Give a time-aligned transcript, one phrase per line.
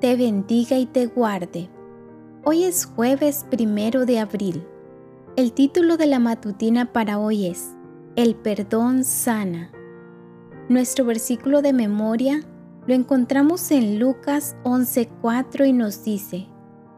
[0.00, 1.68] te bendiga y te guarde.
[2.42, 4.66] Hoy es jueves primero de abril.
[5.36, 7.76] El título de la matutina para hoy es
[8.16, 9.70] El perdón sana.
[10.70, 12.40] Nuestro versículo de memoria
[12.86, 16.46] lo encontramos en Lucas 11:4 y nos dice,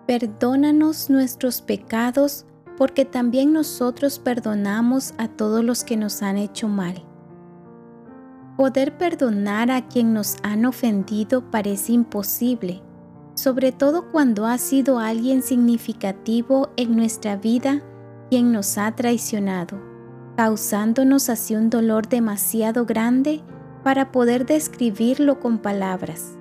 [0.07, 2.47] Perdónanos nuestros pecados
[2.77, 7.05] porque también nosotros perdonamos a todos los que nos han hecho mal.
[8.57, 12.81] Poder perdonar a quien nos han ofendido parece imposible,
[13.43, 17.83] sobre todo cuando ha sido alguien significativo en nuestra vida
[18.31, 19.83] quien nos ha traicionado,
[20.37, 23.43] causándonos así un dolor demasiado grande
[23.83, 26.39] para poder describirlo con palabras.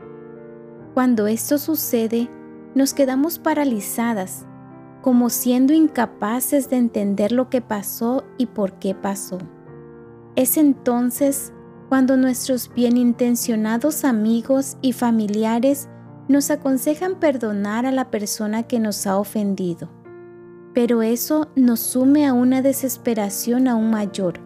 [0.93, 2.29] Cuando esto sucede,
[2.75, 4.45] nos quedamos paralizadas,
[5.01, 9.39] como siendo incapaces de entender lo que pasó y por qué pasó.
[10.35, 11.51] Es entonces
[11.89, 15.89] cuando nuestros bienintencionados amigos y familiares
[16.31, 19.89] nos aconsejan perdonar a la persona que nos ha ofendido.
[20.73, 24.39] Pero eso nos sume a una desesperación aún mayor,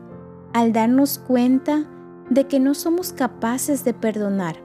[0.54, 1.86] al darnos cuenta
[2.30, 4.58] de que no somos capaces de perdonar.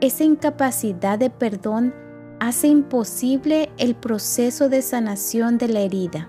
[0.00, 1.94] Esa incapacidad de perdón
[2.40, 6.28] hace imposible el proceso de sanación de la herida.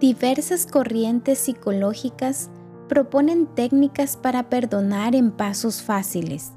[0.00, 2.50] Diversas corrientes psicológicas
[2.88, 6.52] proponen técnicas para perdonar en pasos fáciles,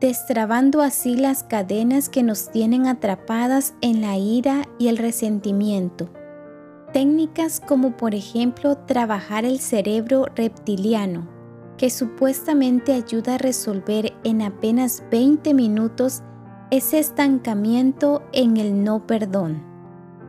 [0.00, 6.08] destrabando así las cadenas que nos tienen atrapadas en la ira y el resentimiento.
[6.92, 11.28] Técnicas como por ejemplo trabajar el cerebro reptiliano,
[11.76, 16.22] que supuestamente ayuda a resolver en apenas 20 minutos
[16.70, 19.62] ese estancamiento en el no perdón.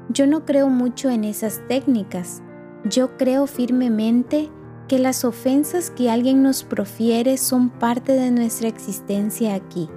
[0.09, 2.41] Yo no creo mucho en esas técnicas.
[2.86, 4.50] Yo creo firmemente
[4.88, 9.90] que las ofensas que alguien nos profiere son parte de nuestra existencia aquí,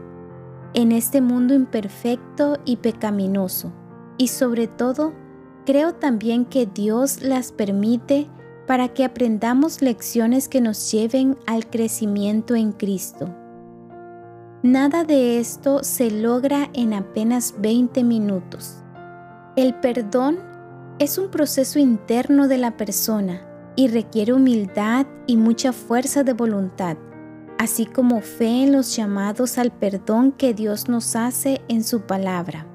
[0.74, 3.72] en este mundo imperfecto y pecaminoso.
[4.18, 5.14] Y sobre todo,
[5.64, 8.28] creo también que Dios las permite
[8.66, 13.34] para que aprendamos lecciones que nos lleven al crecimiento en Cristo.
[14.62, 18.76] Nada de esto se logra en apenas 20 minutos.
[19.56, 20.38] El perdón
[20.98, 26.96] es un proceso interno de la persona y requiere humildad y mucha fuerza de voluntad,
[27.58, 32.66] así como fe en los llamados al perdón que Dios nos hace en su palabra.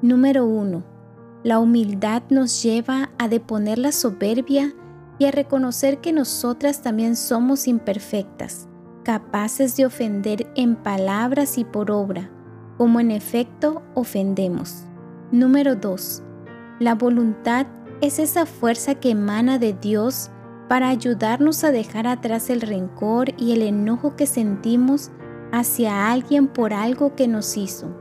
[0.00, 0.82] Número 1.
[1.44, 4.74] La humildad nos lleva a deponer la soberbia
[5.18, 8.68] y a reconocer que nosotras también somos imperfectas,
[9.04, 12.30] capaces de ofender en palabras y por obra,
[12.78, 14.84] como en efecto ofendemos.
[15.30, 16.22] Número 2.
[16.80, 17.66] La voluntad
[18.02, 20.30] es esa fuerza que emana de Dios
[20.68, 25.12] para ayudarnos a dejar atrás el rencor y el enojo que sentimos
[25.52, 27.96] hacia alguien por algo que nos hizo.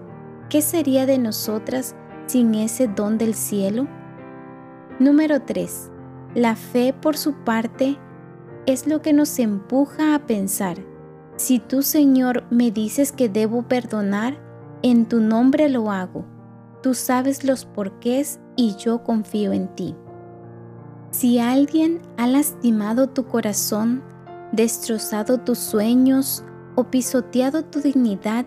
[0.50, 1.96] ¿Qué sería de nosotras
[2.26, 3.88] sin ese don del cielo?
[5.00, 5.92] Número 3.
[6.34, 8.00] La fe por su parte
[8.66, 10.78] es lo que nos empuja a pensar,
[11.36, 14.38] si tú Señor me dices que debo perdonar,
[14.82, 16.26] en tu nombre lo hago.
[16.81, 19.96] Tú sabes los porqués y yo confío en ti.
[21.12, 24.03] Si alguien ha lastimado tu corazón,
[24.52, 26.44] destrozado tus sueños
[26.75, 28.46] o pisoteado tu dignidad,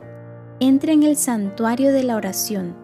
[0.61, 2.75] entra en el santuario de la oración.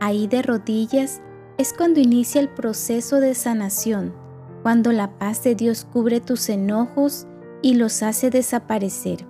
[0.00, 1.20] Ahí de rodillas
[1.58, 4.14] es cuando inicia el proceso de sanación,
[4.62, 7.26] cuando la paz de Dios cubre tus enojos
[7.62, 9.26] y los hace desaparecer.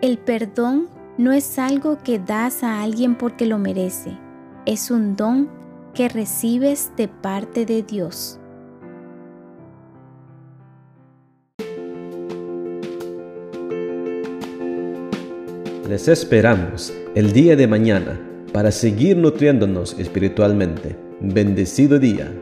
[0.00, 4.18] El perdón no es algo que das a alguien porque lo merece,
[4.66, 5.48] es un don
[5.94, 8.40] que recibes de parte de Dios.
[15.88, 18.18] Les esperamos el día de mañana
[18.52, 20.96] para seguir nutriéndonos espiritualmente.
[21.20, 22.32] Bendecido día.